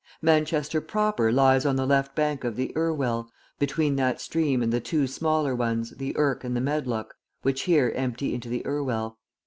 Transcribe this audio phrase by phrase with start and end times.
[0.23, 4.79] Manchester proper lies on the left bank of the Irwell, between that stream and the
[4.79, 9.19] two smaller ones, the Irk and the Medlock, which here empty into the Irwell.